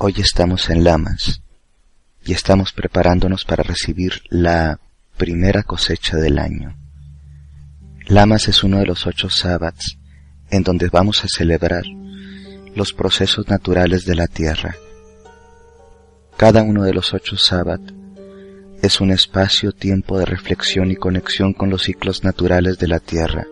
Hoy 0.00 0.14
estamos 0.18 0.70
en 0.70 0.84
Lamas 0.84 1.42
y 2.24 2.32
estamos 2.32 2.72
preparándonos 2.72 3.44
para 3.44 3.62
recibir 3.62 4.22
la 4.30 4.80
primera 5.18 5.64
cosecha 5.64 6.16
del 6.16 6.38
año. 6.38 6.74
Lamas 8.06 8.48
es 8.48 8.64
uno 8.64 8.78
de 8.78 8.86
los 8.86 9.06
ocho 9.06 9.28
sábados 9.28 9.98
en 10.50 10.62
donde 10.62 10.88
vamos 10.88 11.24
a 11.24 11.28
celebrar 11.28 11.82
los 12.74 12.92
procesos 12.92 13.48
naturales 13.48 14.04
de 14.04 14.14
la 14.14 14.26
tierra. 14.26 14.76
Cada 16.36 16.62
uno 16.62 16.84
de 16.84 16.94
los 16.94 17.14
ocho 17.14 17.36
sábados 17.36 17.92
es 18.82 19.00
un 19.00 19.10
espacio-tiempo 19.10 20.18
de 20.18 20.24
reflexión 20.24 20.90
y 20.90 20.96
conexión 20.96 21.52
con 21.52 21.68
los 21.68 21.82
ciclos 21.82 22.22
naturales 22.22 22.78
de 22.78 22.86
la 22.86 23.00
tierra. 23.00 23.46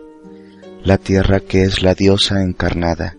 La 0.83 0.97
tierra 0.97 1.41
que 1.41 1.63
es 1.63 1.83
la 1.83 1.95
diosa 1.95 2.41
encarnada, 2.41 3.17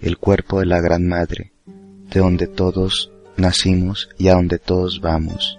el 0.00 0.16
cuerpo 0.16 0.60
de 0.60 0.66
la 0.66 0.80
Gran 0.80 1.06
Madre, 1.06 1.52
de 1.66 2.20
donde 2.20 2.46
todos 2.46 3.12
nacimos 3.36 4.08
y 4.18 4.28
a 4.28 4.34
donde 4.34 4.58
todos 4.58 5.00
vamos. 5.02 5.58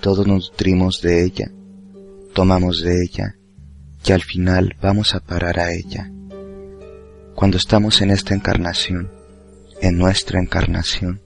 Todos 0.00 0.26
nos 0.26 0.50
nutrimos 0.50 1.00
de 1.00 1.24
ella, 1.24 1.50
tomamos 2.34 2.82
de 2.82 3.04
ella 3.04 3.36
y 4.04 4.12
al 4.12 4.22
final 4.22 4.76
vamos 4.80 5.14
a 5.14 5.20
parar 5.20 5.60
a 5.60 5.72
ella. 5.72 6.10
Cuando 7.38 7.56
estamos 7.56 8.02
en 8.02 8.10
esta 8.10 8.34
encarnación, 8.34 9.12
en 9.80 9.96
nuestra 9.96 10.40
encarnación, 10.40 11.22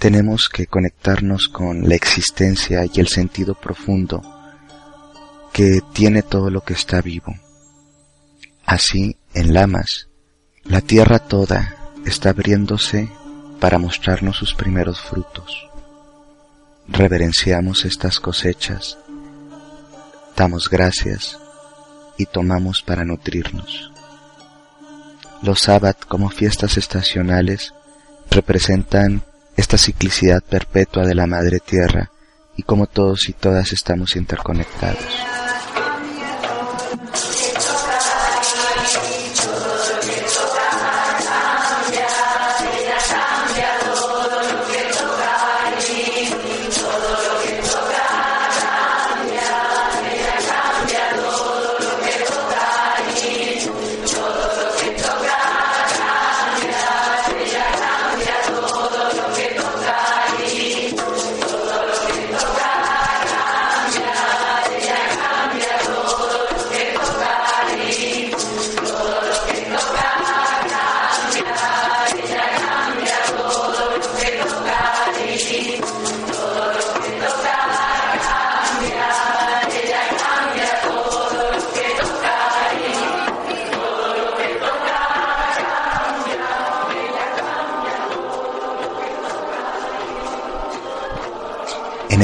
tenemos 0.00 0.48
que 0.48 0.66
conectarnos 0.66 1.46
con 1.46 1.88
la 1.88 1.94
existencia 1.94 2.84
y 2.92 2.98
el 2.98 3.06
sentido 3.06 3.54
profundo 3.54 4.20
que 5.52 5.78
tiene 5.92 6.22
todo 6.22 6.50
lo 6.50 6.62
que 6.62 6.72
está 6.72 7.00
vivo. 7.00 7.36
Así, 8.66 9.16
en 9.32 9.54
Lamas, 9.54 10.08
la 10.64 10.80
tierra 10.80 11.20
toda 11.20 11.92
está 12.04 12.30
abriéndose 12.30 13.08
para 13.60 13.78
mostrarnos 13.78 14.36
sus 14.36 14.54
primeros 14.54 15.00
frutos. 15.00 15.70
Reverenciamos 16.88 17.84
estas 17.84 18.18
cosechas, 18.18 18.98
damos 20.36 20.68
gracias 20.68 21.38
y 22.18 22.26
tomamos 22.26 22.82
para 22.82 23.04
nutrirnos. 23.04 23.93
Los 25.44 25.60
sábados 25.60 26.06
como 26.08 26.30
fiestas 26.30 26.78
estacionales 26.78 27.74
representan 28.30 29.22
esta 29.58 29.76
ciclicidad 29.76 30.42
perpetua 30.42 31.04
de 31.04 31.14
la 31.14 31.26
Madre 31.26 31.60
Tierra 31.60 32.10
y 32.56 32.62
como 32.62 32.86
todos 32.86 33.28
y 33.28 33.34
todas 33.34 33.70
estamos 33.74 34.16
interconectados. 34.16 35.33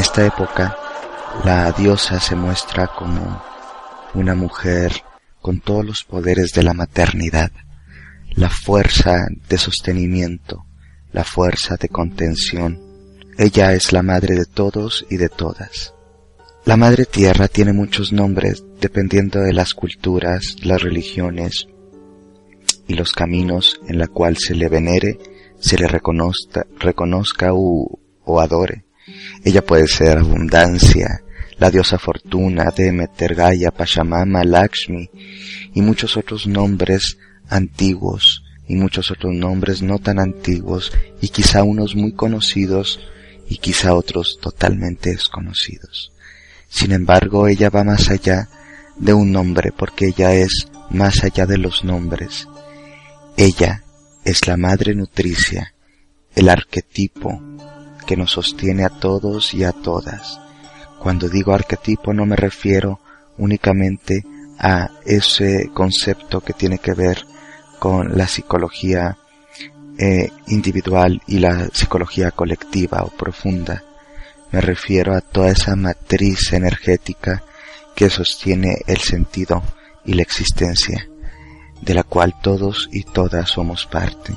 Esta 0.00 0.24
época, 0.24 0.78
la 1.44 1.70
diosa 1.72 2.18
se 2.20 2.34
muestra 2.34 2.86
como 2.86 3.42
una 4.14 4.34
mujer 4.34 4.92
con 5.42 5.60
todos 5.60 5.84
los 5.84 6.04
poderes 6.04 6.52
de 6.52 6.62
la 6.62 6.72
maternidad, 6.72 7.52
la 8.30 8.48
fuerza 8.48 9.26
de 9.46 9.58
sostenimiento, 9.58 10.64
la 11.12 11.22
fuerza 11.22 11.76
de 11.76 11.90
contención. 11.90 12.80
Ella 13.36 13.74
es 13.74 13.92
la 13.92 14.02
madre 14.02 14.36
de 14.36 14.46
todos 14.46 15.04
y 15.10 15.18
de 15.18 15.28
todas. 15.28 15.92
La 16.64 16.78
madre 16.78 17.04
tierra 17.04 17.46
tiene 17.46 17.74
muchos 17.74 18.10
nombres 18.10 18.64
dependiendo 18.80 19.40
de 19.40 19.52
las 19.52 19.74
culturas, 19.74 20.56
las 20.62 20.80
religiones 20.80 21.68
y 22.88 22.94
los 22.94 23.12
caminos 23.12 23.78
en 23.86 23.98
la 23.98 24.06
cual 24.06 24.38
se 24.38 24.54
le 24.54 24.70
venere, 24.70 25.18
se 25.58 25.76
le 25.76 25.86
reconozca, 25.86 26.66
reconozca 26.78 27.50
o 27.52 28.40
adore. 28.40 28.84
Ella 29.44 29.64
puede 29.64 29.86
ser 29.86 30.18
abundancia, 30.18 31.22
la 31.58 31.70
diosa 31.70 31.98
fortuna, 31.98 32.72
Demeter, 32.74 33.34
Gaia, 33.34 33.70
Pachamama, 33.70 34.42
Lakshmi 34.44 35.10
y 35.74 35.82
muchos 35.82 36.16
otros 36.16 36.46
nombres 36.46 37.18
antiguos 37.48 38.44
y 38.66 38.76
muchos 38.76 39.10
otros 39.10 39.34
nombres 39.34 39.82
no 39.82 39.98
tan 39.98 40.18
antiguos 40.18 40.92
y 41.20 41.28
quizá 41.28 41.62
unos 41.62 41.94
muy 41.94 42.12
conocidos 42.12 43.00
y 43.48 43.58
quizá 43.58 43.94
otros 43.94 44.38
totalmente 44.40 45.10
desconocidos. 45.10 46.12
Sin 46.68 46.92
embargo, 46.92 47.48
ella 47.48 47.68
va 47.68 47.84
más 47.84 48.10
allá 48.10 48.48
de 48.96 49.12
un 49.12 49.32
nombre 49.32 49.72
porque 49.76 50.06
ella 50.06 50.32
es 50.32 50.68
más 50.88 51.24
allá 51.24 51.46
de 51.46 51.58
los 51.58 51.84
nombres. 51.84 52.46
Ella 53.36 53.82
es 54.24 54.46
la 54.46 54.56
madre 54.56 54.94
nutricia, 54.94 55.74
el 56.34 56.48
arquetipo 56.48 57.42
que 58.10 58.16
nos 58.16 58.32
sostiene 58.32 58.84
a 58.84 58.88
todos 58.88 59.54
y 59.54 59.62
a 59.62 59.70
todas. 59.70 60.40
Cuando 60.98 61.28
digo 61.28 61.54
arquetipo 61.54 62.12
no 62.12 62.26
me 62.26 62.34
refiero 62.34 62.98
únicamente 63.38 64.24
a 64.58 64.90
ese 65.06 65.70
concepto 65.72 66.40
que 66.40 66.52
tiene 66.52 66.78
que 66.80 66.92
ver 66.92 67.24
con 67.78 68.18
la 68.18 68.26
psicología 68.26 69.16
eh, 69.96 70.28
individual 70.48 71.22
y 71.28 71.38
la 71.38 71.68
psicología 71.72 72.32
colectiva 72.32 73.04
o 73.04 73.10
profunda. 73.10 73.84
Me 74.50 74.60
refiero 74.60 75.14
a 75.14 75.20
toda 75.20 75.52
esa 75.52 75.76
matriz 75.76 76.52
energética 76.52 77.44
que 77.94 78.10
sostiene 78.10 78.78
el 78.88 78.98
sentido 78.98 79.62
y 80.04 80.14
la 80.14 80.22
existencia, 80.22 81.08
de 81.80 81.94
la 81.94 82.02
cual 82.02 82.34
todos 82.42 82.88
y 82.90 83.04
todas 83.04 83.50
somos 83.50 83.86
parte. 83.86 84.34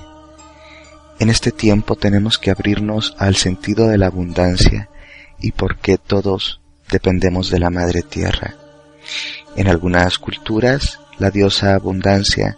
En 1.23 1.29
este 1.29 1.53
tiempo 1.53 1.95
tenemos 1.95 2.37
que 2.37 2.51
abrirnos 2.51 3.15
al 3.17 3.37
sentido 3.37 3.87
de 3.87 3.97
la 3.97 4.07
abundancia 4.07 4.89
y 5.39 5.53
por 5.53 5.77
qué 5.77 5.97
todos 5.97 6.59
dependemos 6.91 7.49
de 7.49 7.59
la 7.59 7.69
Madre 7.69 8.01
Tierra. 8.01 8.55
En 9.55 9.69
algunas 9.69 10.17
culturas, 10.17 10.99
la 11.19 11.31
diosa 11.31 11.75
abundancia 11.75 12.57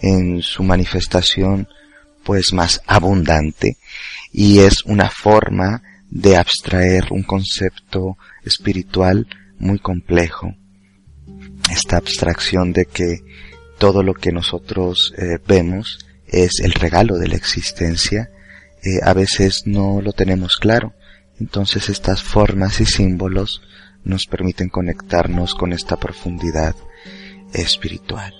en 0.00 0.40
su 0.40 0.62
manifestación 0.62 1.68
pues 2.24 2.54
más 2.54 2.80
abundante 2.86 3.76
y 4.32 4.60
es 4.60 4.86
una 4.86 5.10
forma 5.10 5.82
de 6.08 6.38
abstraer 6.38 7.08
un 7.10 7.24
concepto 7.24 8.16
espiritual 8.42 9.26
muy 9.58 9.80
complejo. 9.80 10.54
Esta 11.70 11.98
abstracción 11.98 12.72
de 12.72 12.86
que 12.86 13.18
todo 13.76 14.02
lo 14.02 14.14
que 14.14 14.32
nosotros 14.32 15.12
eh, 15.18 15.36
vemos 15.46 16.07
es 16.28 16.60
el 16.60 16.72
regalo 16.72 17.18
de 17.18 17.28
la 17.28 17.36
existencia, 17.36 18.30
eh, 18.82 19.00
a 19.02 19.12
veces 19.12 19.66
no 19.66 20.00
lo 20.00 20.12
tenemos 20.12 20.56
claro. 20.56 20.94
Entonces 21.40 21.88
estas 21.88 22.22
formas 22.22 22.80
y 22.80 22.86
símbolos 22.86 23.62
nos 24.04 24.26
permiten 24.26 24.68
conectarnos 24.68 25.54
con 25.54 25.72
esta 25.72 25.96
profundidad 25.96 26.74
espiritual. 27.52 28.34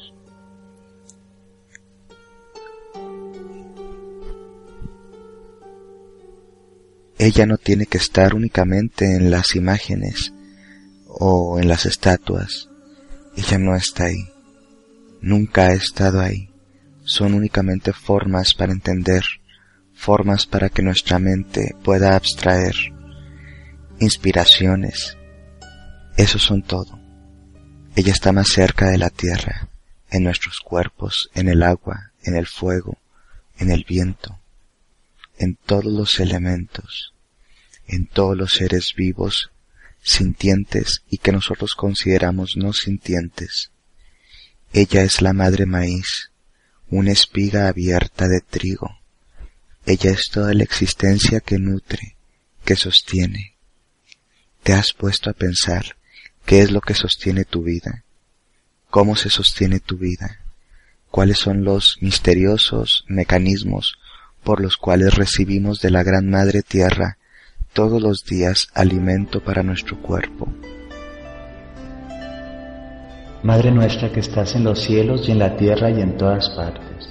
Ella 7.19 7.47
no 7.47 7.59
tiene 7.59 7.87
que 7.87 7.99
estar 7.99 8.35
únicamente 8.35 9.17
en 9.17 9.31
las 9.31 9.57
imágenes 9.57 10.33
o 11.09 11.59
en 11.59 11.69
las 11.69 11.85
estatuas. 11.85 12.69
Ella 13.37 13.59
no 13.59 13.75
está 13.75 14.05
ahí. 14.05 14.29
Nunca 15.21 15.67
ha 15.67 15.73
estado 15.73 16.21
ahí. 16.21 16.48
Son 17.09 17.33
únicamente 17.33 17.95
formas 17.95 18.53
para 18.53 18.71
entender, 18.71 19.25
formas 19.95 20.45
para 20.45 20.69
que 20.69 20.83
nuestra 20.83 21.19
mente 21.19 21.75
pueda 21.83 22.15
abstraer, 22.15 22.75
inspiraciones. 23.99 25.17
Eso 26.19 26.39
son 26.39 26.63
todo. 26.63 27.01
Ella 27.97 28.13
está 28.13 28.31
más 28.33 28.49
cerca 28.49 28.91
de 28.91 28.99
la 28.99 29.09
tierra, 29.09 29.71
en 30.11 30.23
nuestros 30.23 30.61
cuerpos, 30.61 31.31
en 31.35 31.49
el 31.49 31.63
agua, 31.63 32.13
en 32.25 32.37
el 32.37 32.47
fuego, 32.47 32.99
en 33.57 33.71
el 33.71 33.85
viento, 33.89 34.39
en 35.39 35.55
todos 35.55 35.87
los 35.87 36.21
elementos, 36.21 37.15
en 37.87 38.07
todos 38.07 38.37
los 38.37 38.51
seres 38.51 38.93
vivos, 38.95 39.51
sintientes 40.03 41.05
y 41.09 41.17
que 41.17 41.33
nosotros 41.33 41.75
consideramos 41.75 42.53
no 42.57 42.75
sintientes. 42.75 43.73
Ella 44.75 45.03
es 45.03 45.23
la 45.23 45.33
madre 45.33 45.65
maíz, 45.65 46.33
una 46.91 47.13
espiga 47.13 47.69
abierta 47.69 48.29
de 48.29 48.41
trigo. 48.41 48.99
Ella 49.85 50.11
es 50.11 50.31
toda 50.31 50.55
la 50.55 50.63
existencia 50.63 51.41
que 51.41 51.59
nutre, 51.59 52.17
que 52.65 52.77
sostiene. 52.77 53.57
¿Te 54.63 54.73
has 54.73 54.93
puesto 54.93 55.31
a 55.31 55.35
pensar 55.35 55.97
qué 56.45 56.61
es 56.61 56.71
lo 56.71 56.81
que 56.81 56.95
sostiene 56.95 57.45
tu 57.45 57.63
vida? 57.63 58.05
¿Cómo 58.91 59.17
se 59.17 59.31
sostiene 59.31 59.81
tu 59.81 59.99
vida? 59.99 60.41
¿Cuáles 61.11 61.39
son 61.39 61.65
los 61.65 61.99
misteriosos 62.01 63.05
mecanismos 63.09 63.99
por 64.45 64.61
los 64.61 64.77
cuales 64.77 65.15
recibimos 65.15 65.81
de 65.81 65.91
la 65.91 66.03
Gran 66.03 66.29
Madre 66.29 66.63
Tierra 66.63 67.19
todos 67.73 68.01
los 68.01 68.25
días 68.25 68.69
alimento 68.75 69.43
para 69.43 69.63
nuestro 69.63 70.01
cuerpo? 70.01 70.53
Madre 73.43 73.71
nuestra 73.71 74.11
que 74.11 74.19
estás 74.19 74.57
en 74.57 74.65
los 74.65 74.81
cielos 74.81 75.29
y 75.29 75.33
en 75.33 75.39
la 75.39 75.57
tierra 75.57 75.91
y 75.91 76.01
en 76.01 76.17
todas 76.17 76.51
partes, 76.51 77.09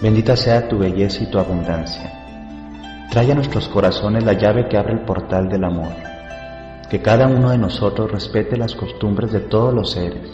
bendita 0.00 0.36
sea 0.36 0.68
tu 0.68 0.78
belleza 0.78 1.24
y 1.24 1.30
tu 1.30 1.38
abundancia. 1.40 3.08
Trae 3.10 3.32
a 3.32 3.34
nuestros 3.34 3.68
corazones 3.68 4.24
la 4.24 4.34
llave 4.34 4.68
que 4.68 4.76
abre 4.76 4.92
el 4.92 5.00
portal 5.00 5.48
del 5.48 5.64
amor. 5.64 5.92
Que 6.88 7.02
cada 7.02 7.26
uno 7.26 7.50
de 7.50 7.58
nosotros 7.58 8.12
respete 8.12 8.56
las 8.56 8.76
costumbres 8.76 9.32
de 9.32 9.40
todos 9.40 9.74
los 9.74 9.90
seres 9.90 10.30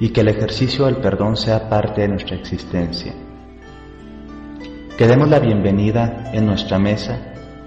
y 0.00 0.08
que 0.08 0.22
el 0.22 0.28
ejercicio 0.28 0.86
del 0.86 0.96
perdón 0.96 1.36
sea 1.36 1.68
parte 1.68 2.00
de 2.00 2.08
nuestra 2.08 2.36
existencia. 2.36 3.12
Que 4.96 5.06
demos 5.06 5.28
la 5.28 5.40
bienvenida 5.40 6.30
en 6.32 6.46
nuestra 6.46 6.78
mesa 6.78 7.18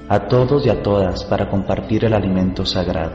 a 0.09 0.27
todos 0.27 0.65
y 0.65 0.69
a 0.69 0.81
todas 0.81 1.25
para 1.25 1.47
compartir 1.47 2.05
el 2.05 2.13
alimento 2.15 2.65
sagrado. 2.65 3.13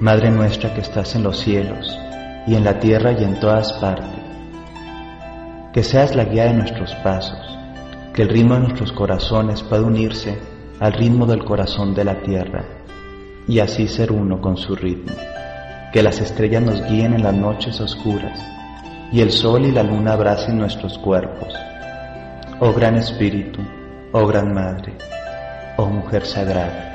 Madre 0.00 0.30
nuestra 0.30 0.74
que 0.74 0.80
estás 0.80 1.14
en 1.14 1.22
los 1.22 1.38
cielos 1.38 1.98
y 2.46 2.54
en 2.54 2.64
la 2.64 2.78
tierra 2.80 3.12
y 3.12 3.24
en 3.24 3.38
todas 3.40 3.72
partes, 3.74 4.22
que 5.72 5.82
seas 5.82 6.14
la 6.14 6.24
guía 6.24 6.44
de 6.44 6.54
nuestros 6.54 6.94
pasos, 6.96 7.58
que 8.12 8.22
el 8.22 8.28
ritmo 8.28 8.54
de 8.54 8.60
nuestros 8.60 8.92
corazones 8.92 9.62
pueda 9.62 9.82
unirse 9.82 10.38
al 10.80 10.92
ritmo 10.92 11.26
del 11.26 11.44
corazón 11.44 11.94
de 11.94 12.04
la 12.04 12.20
tierra 12.22 12.64
y 13.48 13.60
así 13.60 13.88
ser 13.88 14.12
uno 14.12 14.40
con 14.40 14.56
su 14.56 14.74
ritmo 14.74 15.12
que 15.94 16.02
las 16.02 16.20
estrellas 16.20 16.60
nos 16.60 16.84
guíen 16.90 17.14
en 17.14 17.22
las 17.22 17.34
noches 17.34 17.80
oscuras 17.80 18.36
y 19.12 19.20
el 19.20 19.30
sol 19.30 19.64
y 19.64 19.70
la 19.70 19.84
luna 19.84 20.14
abracen 20.14 20.58
nuestros 20.58 20.98
cuerpos. 20.98 21.54
Oh 22.58 22.72
gran 22.72 22.96
Espíritu, 22.96 23.60
oh 24.10 24.26
gran 24.26 24.52
Madre, 24.52 24.92
oh 25.76 25.86
Mujer 25.86 26.26
Sagrada. 26.26 26.93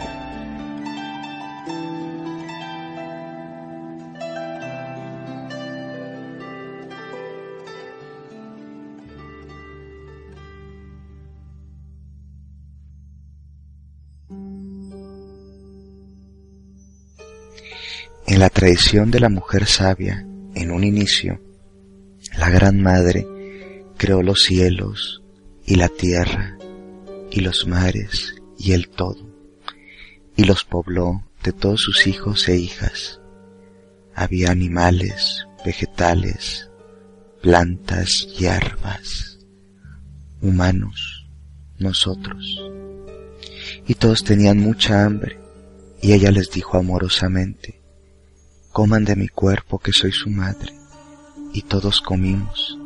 La 18.40 18.50
tradición 18.50 19.12
de 19.12 19.20
la 19.20 19.28
mujer 19.28 19.66
sabia, 19.66 20.26
en 20.56 20.72
un 20.72 20.86
inicio, 20.86 21.42
la 22.38 22.50
Gran 22.50 22.82
Madre 22.82 23.28
creó 23.98 24.24
los 24.24 24.44
cielos 24.44 25.22
y 25.66 25.76
la 25.76 25.90
tierra 25.90 26.58
y 27.32 27.42
los 27.42 27.68
mares 27.68 28.36
y 28.58 28.72
el 28.72 28.88
todo, 28.88 29.30
y 30.38 30.46
los 30.46 30.64
pobló 30.64 31.22
de 31.44 31.52
todos 31.52 31.82
sus 31.82 32.08
hijos 32.08 32.48
e 32.48 32.56
hijas. 32.56 33.20
Había 34.16 34.52
animales, 34.52 35.46
vegetales, 35.66 36.72
plantas, 37.42 38.26
hierbas, 38.38 39.40
humanos, 40.42 41.28
nosotros. 41.78 42.58
Y 43.86 43.96
todos 43.96 44.24
tenían 44.24 44.60
mucha 44.60 45.04
hambre, 45.04 45.42
y 46.02 46.14
ella 46.14 46.32
les 46.32 46.50
dijo 46.52 46.78
amorosamente, 46.78 47.79
coman 48.72 49.06
de 49.06 49.16
mi 49.16 49.28
cuerpo 49.28 49.80
que 49.80 49.92
soy 49.92 50.12
su 50.12 50.30
madre. 50.30 50.74
Y 51.54 51.64
todos 51.64 52.02
comimos. 52.02 52.78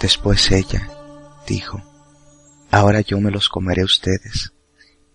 Después 0.00 0.50
ella 0.50 0.88
dijo, 1.46 1.82
ahora 2.70 3.00
yo 3.00 3.20
me 3.20 3.30
los 3.30 3.48
comeré 3.48 3.82
a 3.82 3.86
ustedes, 3.86 4.52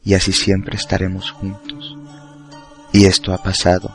y 0.03 0.13
así 0.13 0.31
siempre 0.31 0.77
estaremos 0.77 1.31
juntos. 1.31 1.97
Y 2.93 3.05
esto 3.05 3.33
ha 3.33 3.43
pasado 3.43 3.89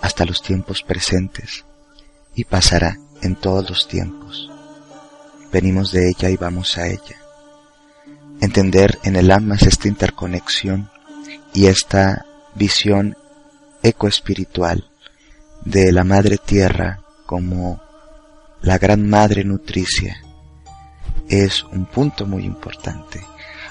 hasta 0.00 0.24
los 0.24 0.42
tiempos 0.42 0.82
presentes, 0.82 1.64
y 2.34 2.44
pasará 2.44 2.96
en 3.22 3.36
todos 3.36 3.68
los 3.68 3.88
tiempos. 3.88 4.50
Venimos 5.52 5.92
de 5.92 6.08
ella 6.08 6.30
y 6.30 6.36
vamos 6.36 6.76
a 6.78 6.86
ella. 6.86 7.16
Entender 8.40 8.98
en 9.04 9.16
el 9.16 9.30
alma 9.30 9.56
esta 9.56 9.88
interconexión 9.88 10.90
y 11.54 11.66
esta 11.66 12.26
visión 12.54 13.16
eco 13.86 14.08
espiritual 14.08 14.88
de 15.64 15.92
la 15.92 16.02
Madre 16.02 16.38
Tierra 16.38 17.00
como 17.24 17.80
la 18.62 18.78
Gran 18.78 19.08
Madre 19.08 19.44
Nutricia 19.44 20.16
es 21.28 21.62
un 21.62 21.86
punto 21.86 22.26
muy 22.26 22.44
importante. 22.44 23.20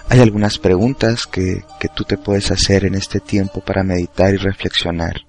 Hay 0.08 0.20
algunas 0.20 0.58
preguntas 0.58 1.26
que, 1.26 1.66
que 1.80 1.90
tú 1.90 2.04
te 2.04 2.18
puedes 2.18 2.50
hacer 2.52 2.86
en 2.86 2.96
este 2.96 3.20
tiempo 3.20 3.60
para 3.60 3.84
meditar 3.84 4.34
y 4.34 4.38
reflexionar 4.38 5.22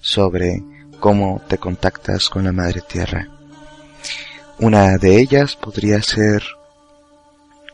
sobre 0.00 0.62
cómo 1.00 1.42
te 1.48 1.58
contactas 1.58 2.28
con 2.28 2.44
la 2.44 2.52
Madre 2.52 2.82
Tierra. 2.88 3.28
Una 4.58 4.98
de 4.98 5.20
ellas 5.20 5.56
podría 5.56 6.00
ser 6.00 6.44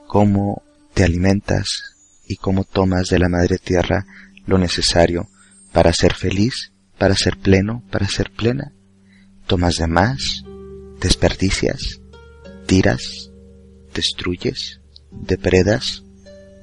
cómo 0.06 0.62
te 0.94 1.04
alimentas 1.04 1.94
y 2.26 2.36
cómo 2.36 2.64
tomas 2.64 3.08
de 3.08 3.18
la 3.18 3.28
Madre 3.28 3.58
Tierra 3.58 4.06
lo 4.46 4.56
necesario 4.56 5.28
para 5.72 5.92
ser 5.92 6.14
feliz, 6.14 6.72
para 6.98 7.14
ser 7.14 7.36
pleno, 7.36 7.82
para 7.90 8.06
ser 8.06 8.30
plena. 8.30 8.72
Tomas 9.46 9.76
de 9.76 9.86
más, 9.86 10.42
desperdicias, 11.00 12.00
tiras, 12.66 13.30
destruyes, 13.94 14.80
depredas 15.10 16.04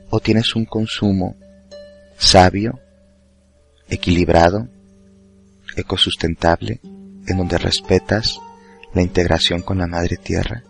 o 0.09 0.19
tienes 0.19 0.55
un 0.55 0.65
consumo 0.65 1.35
sabio, 2.17 2.79
equilibrado, 3.89 4.69
ecosustentable, 5.75 6.79
en 6.83 7.37
donde 7.37 7.57
respetas 7.57 8.39
la 8.93 9.01
integración 9.01 9.61
con 9.61 9.77
la 9.77 9.87
madre 9.87 10.17
tierra. 10.17 10.63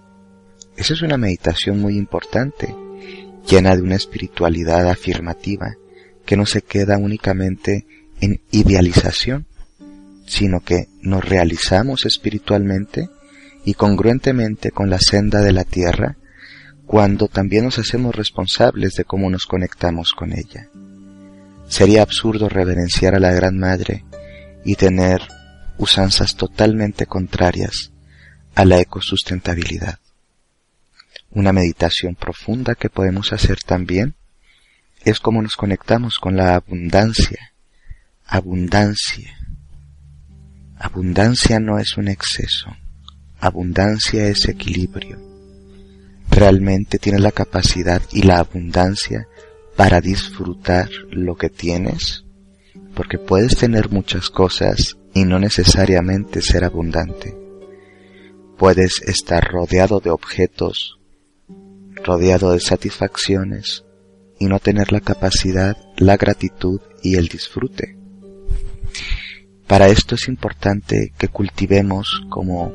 Esa 0.77 0.93
es 0.93 1.01
una 1.01 1.17
meditación 1.17 1.79
muy 1.79 1.97
importante, 1.97 2.75
llena 3.47 3.75
de 3.75 3.81
una 3.81 3.95
espiritualidad 3.95 4.89
afirmativa 4.89 5.75
que 6.25 6.35
no 6.35 6.45
se 6.45 6.61
queda 6.61 6.97
únicamente 6.97 7.85
en 8.21 8.41
idealización, 8.51 9.47
sino 10.25 10.61
que 10.61 10.87
nos 11.01 11.23
realizamos 11.23 12.05
espiritualmente 12.05 13.09
y 13.63 13.73
congruentemente 13.73 14.71
con 14.71 14.89
la 14.89 14.99
senda 14.99 15.41
de 15.41 15.53
la 15.53 15.63
tierra 15.63 16.17
cuando 16.85 17.27
también 17.27 17.65
nos 17.65 17.79
hacemos 17.79 18.15
responsables 18.15 18.93
de 18.93 19.05
cómo 19.05 19.29
nos 19.29 19.45
conectamos 19.45 20.13
con 20.13 20.33
ella. 20.33 20.69
Sería 21.67 22.03
absurdo 22.03 22.47
reverenciar 22.47 23.15
a 23.15 23.19
la 23.19 23.31
Gran 23.31 23.57
Madre 23.57 24.05
y 24.63 24.75
tener 24.75 25.21
usanzas 25.77 26.35
totalmente 26.35 27.07
contrarias 27.07 27.91
a 28.53 28.65
la 28.65 28.79
ecosustentabilidad. 28.79 29.99
Una 31.31 31.51
meditación 31.51 32.15
profunda 32.15 32.75
que 32.75 32.89
podemos 32.89 33.33
hacer 33.33 33.61
también 33.63 34.15
es 35.03 35.19
cómo 35.19 35.41
nos 35.41 35.55
conectamos 35.55 36.17
con 36.19 36.37
la 36.37 36.55
abundancia 36.55 37.54
Abundancia. 38.27 39.37
Abundancia 40.79 41.59
no 41.59 41.77
es 41.77 41.95
un 41.95 42.07
exceso. 42.07 42.71
Abundancia 43.39 44.27
es 44.27 44.49
equilibrio. 44.49 45.21
Realmente 46.31 46.97
tienes 46.97 47.21
la 47.21 47.31
capacidad 47.31 48.01
y 48.11 48.23
la 48.23 48.39
abundancia 48.39 49.27
para 49.75 50.01
disfrutar 50.01 50.89
lo 51.11 51.35
que 51.35 51.51
tienes, 51.51 52.25
porque 52.95 53.19
puedes 53.19 53.57
tener 53.57 53.91
muchas 53.91 54.31
cosas 54.31 54.97
y 55.13 55.23
no 55.23 55.37
necesariamente 55.37 56.41
ser 56.41 56.65
abundante. 56.65 57.37
Puedes 58.57 59.03
estar 59.03 59.43
rodeado 59.43 59.99
de 59.99 60.09
objetos, 60.09 60.99
rodeado 62.03 62.53
de 62.53 62.59
satisfacciones 62.59 63.85
y 64.39 64.47
no 64.47 64.59
tener 64.59 64.91
la 64.91 65.01
capacidad, 65.01 65.77
la 65.97 66.17
gratitud 66.17 66.81
y 67.03 67.17
el 67.17 67.27
disfrute. 67.27 68.04
Para 69.67 69.87
esto 69.87 70.15
es 70.15 70.27
importante 70.27 71.11
que 71.17 71.27
cultivemos 71.27 72.21
como 72.29 72.71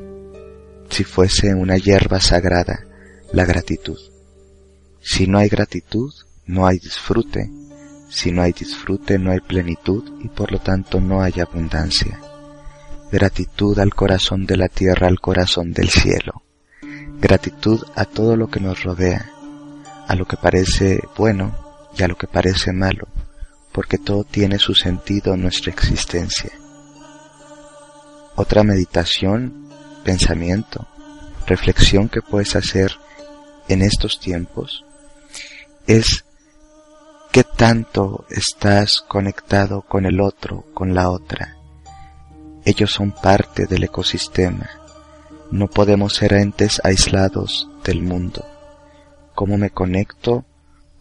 si 0.88 1.04
fuese 1.04 1.54
una 1.54 1.76
hierba 1.76 2.20
sagrada 2.20 2.84
la 3.32 3.44
gratitud. 3.44 3.98
Si 5.00 5.26
no 5.26 5.38
hay 5.38 5.48
gratitud, 5.48 6.12
no 6.46 6.66
hay 6.66 6.78
disfrute. 6.78 7.48
Si 8.08 8.32
no 8.32 8.42
hay 8.42 8.52
disfrute, 8.52 9.18
no 9.18 9.30
hay 9.30 9.38
plenitud 9.38 10.20
y 10.20 10.28
por 10.28 10.50
lo 10.50 10.58
tanto 10.58 11.00
no 11.00 11.22
hay 11.22 11.34
abundancia. 11.38 12.18
Gratitud 13.12 13.78
al 13.78 13.94
corazón 13.94 14.46
de 14.46 14.56
la 14.56 14.68
tierra, 14.68 15.06
al 15.06 15.20
corazón 15.20 15.72
del 15.72 15.90
cielo. 15.90 16.42
Gratitud 17.20 17.84
a 17.94 18.04
todo 18.04 18.36
lo 18.36 18.48
que 18.48 18.58
nos 18.58 18.82
rodea, 18.82 19.30
a 20.08 20.16
lo 20.16 20.26
que 20.26 20.36
parece 20.36 21.00
bueno 21.16 21.56
y 21.96 22.02
a 22.02 22.08
lo 22.08 22.16
que 22.16 22.26
parece 22.26 22.72
malo, 22.72 23.06
porque 23.72 23.98
todo 23.98 24.24
tiene 24.24 24.58
su 24.58 24.74
sentido 24.74 25.34
en 25.34 25.42
nuestra 25.42 25.72
existencia. 25.72 26.50
Otra 28.42 28.64
meditación, 28.64 29.68
pensamiento, 30.02 30.88
reflexión 31.46 32.08
que 32.08 32.22
puedes 32.22 32.56
hacer 32.56 32.90
en 33.68 33.82
estos 33.82 34.18
tiempos 34.18 34.86
es 35.86 36.24
qué 37.32 37.44
tanto 37.44 38.24
estás 38.30 39.02
conectado 39.02 39.82
con 39.82 40.06
el 40.06 40.22
otro, 40.22 40.64
con 40.72 40.94
la 40.94 41.10
otra. 41.10 41.58
Ellos 42.64 42.90
son 42.90 43.12
parte 43.12 43.66
del 43.66 43.84
ecosistema. 43.84 44.70
No 45.50 45.66
podemos 45.66 46.14
ser 46.14 46.32
entes 46.32 46.80
aislados 46.82 47.68
del 47.84 48.00
mundo. 48.00 48.42
¿Cómo 49.34 49.58
me 49.58 49.68
conecto 49.68 50.46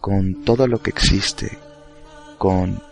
con 0.01 0.43
todo 0.43 0.67
lo 0.67 0.81
que 0.81 0.89
existe? 0.89 1.57
Con 2.37 2.83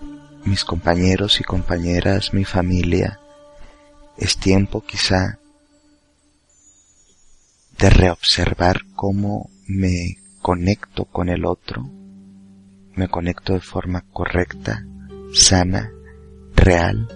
mis 0.45 0.63
compañeros 0.63 1.41
y 1.41 1.43
compañeras, 1.43 2.33
mi 2.33 2.45
familia. 2.45 3.19
Es 4.17 4.37
tiempo 4.37 4.81
quizá 4.81 5.39
de 7.77 7.89
reobservar 7.89 8.81
cómo 8.95 9.49
me 9.67 10.17
conecto 10.41 11.05
con 11.05 11.29
el 11.29 11.45
otro, 11.45 11.89
me 12.95 13.07
conecto 13.07 13.53
de 13.53 13.59
forma 13.59 14.05
correcta, 14.11 14.83
sana, 15.33 15.91
real, 16.55 17.07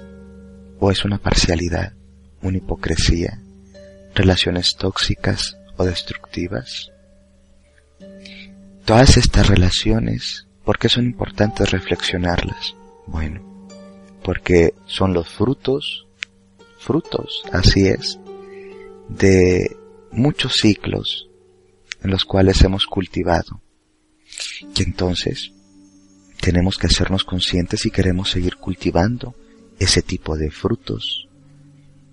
o 0.80 0.92
es 0.92 1.04
una 1.04 1.18
parcialidad, 1.18 1.94
una 2.42 2.58
hipocresía, 2.58 3.42
relaciones 4.14 4.76
tóxicas 4.76 5.58
o 5.78 5.86
destructivas. 5.86 6.92
Todas 8.86 9.18
estas 9.18 9.48
relaciones, 9.48 10.48
¿por 10.64 10.78
qué 10.78 10.90
son 10.90 11.06
importantes 11.06 11.72
reflexionarlas? 11.72 12.76
Bueno, 13.08 13.68
porque 14.24 14.74
son 14.86 15.14
los 15.14 15.30
frutos, 15.30 16.08
frutos, 16.82 17.44
así 17.52 17.88
es, 17.88 18.20
de 19.10 19.78
muchos 20.12 20.54
ciclos 20.54 21.30
en 22.04 22.12
los 22.12 22.26
cuales 22.26 22.62
hemos 22.64 22.86
cultivado. 22.86 23.62
Y 24.76 24.84
entonces 24.84 25.52
tenemos 26.42 26.78
que 26.78 26.88
hacernos 26.88 27.24
conscientes 27.24 27.82
si 27.82 27.92
queremos 27.92 28.32
seguir 28.32 28.58
cultivando 28.58 29.36
ese 29.80 30.02
tipo 30.02 30.38
de 30.38 30.50
frutos. 30.50 31.28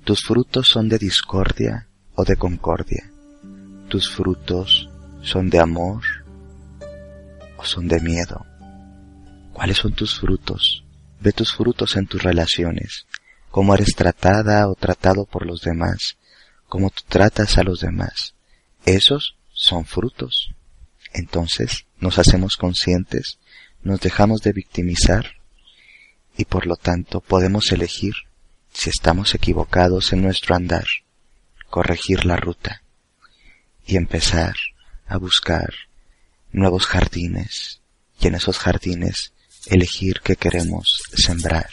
Tus 0.05 0.23
frutos 0.23 0.69
son 0.69 0.89
de 0.89 0.99
discordia 0.99 1.89
o 2.15 2.25
de 2.25 2.37
concordia. 2.37 3.11
Tus 3.89 4.11
frutos 4.11 4.89
son 5.23 5.49
de 5.51 5.59
amor 5.59 6.03
o 7.57 7.65
son 7.65 7.89
de 7.89 8.01
miedo. 8.01 8.45
¿Cuáles 9.53 9.79
son 9.79 9.93
tus 9.93 10.19
frutos? 10.19 10.85
Ve 11.21 11.33
tus 11.33 11.53
frutos 11.53 11.97
en 11.97 12.07
tus 12.07 12.23
relaciones, 12.23 13.07
cómo 13.51 13.75
eres 13.75 13.95
tratada 13.95 14.69
o 14.69 14.75
tratado 14.75 15.25
por 15.25 15.47
los 15.47 15.63
demás, 15.63 16.17
cómo 16.67 16.91
tú 16.91 17.03
tratas 17.09 17.59
a 17.59 17.63
los 17.63 17.81
demás. 17.81 18.35
Esos 18.85 19.37
son 19.53 19.85
frutos. 19.85 20.55
Entonces 21.13 21.87
nos 22.01 22.19
hacemos 22.19 22.57
conscientes, 22.57 23.39
nos 23.83 24.01
dejamos 24.01 24.43
de 24.43 24.53
victimizar 24.53 25.39
y 26.37 26.45
por 26.45 26.67
lo 26.67 26.77
tanto 26.77 27.21
podemos 27.21 27.73
elegir 27.73 28.15
si 28.73 28.91
estamos 28.91 29.35
equivocados 29.35 30.13
en 30.13 30.23
nuestro 30.23 30.55
andar, 30.55 30.87
corregir 31.69 32.25
la 32.25 32.37
ruta 32.37 32.83
y 33.85 33.97
empezar 33.97 34.55
a 35.07 35.17
buscar 35.17 35.73
nuevos 36.53 36.87
jardines 36.87 37.81
y 38.21 38.27
en 38.29 38.35
esos 38.35 38.59
jardines 38.59 39.33
elegir 39.67 40.21
qué 40.23 40.37
queremos 40.37 41.03
sembrar, 41.15 41.71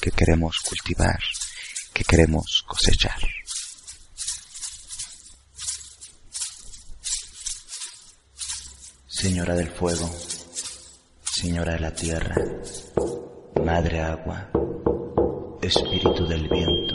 qué 0.00 0.10
queremos 0.10 0.58
cultivar, 0.58 1.18
qué 1.92 2.04
queremos 2.04 2.64
cosechar. 2.66 3.18
Señora 9.06 9.54
del 9.54 9.70
fuego, 9.70 10.08
Señora 11.24 11.72
de 11.72 11.80
la 11.80 11.94
tierra, 11.94 12.34
Madre 13.64 14.00
agua, 14.00 14.50
Espíritu 15.62 16.26
del 16.26 16.48
viento. 16.48 16.94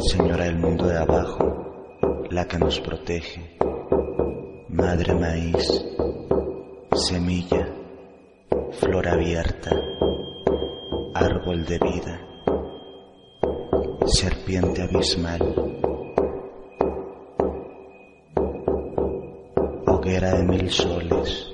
Señora 0.00 0.44
del 0.44 0.58
mundo 0.58 0.86
de 0.86 0.98
abajo, 0.98 2.28
la 2.30 2.46
que 2.48 2.58
nos 2.58 2.80
protege, 2.80 3.56
Madre 4.72 5.14
maíz, 5.14 5.84
semilla, 6.94 7.68
flor 8.80 9.06
abierta, 9.06 9.70
árbol 11.14 11.64
de 11.64 11.78
vida 11.78 12.32
serpiente 14.06 14.82
abismal, 14.82 15.40
hoguera 19.86 20.36
de 20.36 20.42
mil 20.42 20.70
soles. 20.70 21.51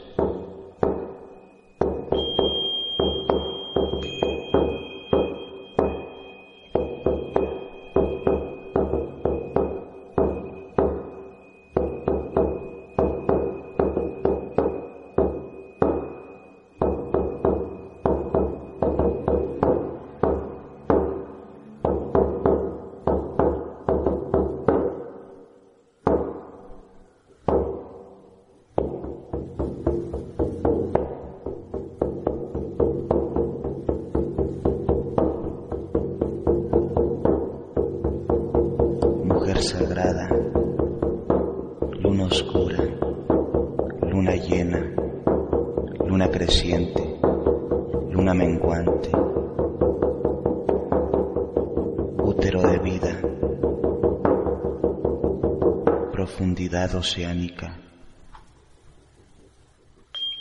oceánica, 56.95 57.77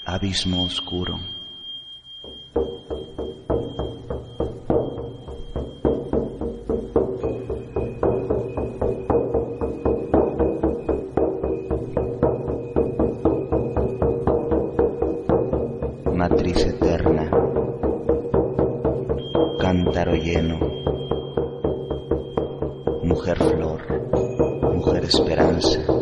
abismo 0.06 0.64
oscuro. 0.64 1.20
Matriz 16.14 16.58
eterna, 16.66 17.30
cántaro 19.60 20.16
lleno, 20.16 20.60
mujer 23.04 23.38
flor, 23.38 23.82
mujer 24.74 25.04
esperanza 25.06 25.97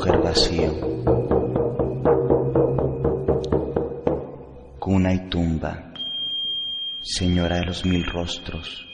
mujer 0.00 0.22
vacío, 0.22 0.72
cuna 4.78 5.12
y 5.12 5.28
tumba, 5.28 5.92
señora 7.02 7.56
de 7.56 7.66
los 7.66 7.84
mil 7.84 8.06
rostros. 8.06 8.89